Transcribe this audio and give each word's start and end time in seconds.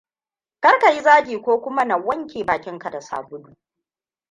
Kar 0.59 0.79
ka 0.79 0.91
yi 0.91 1.01
zagi 1.01 1.41
ko 1.41 1.59
kuma 1.61 1.85
na 1.85 1.97
wanke 1.97 2.43
bakinka 2.43 2.89
da 2.89 3.01
sabulu. 3.01 3.55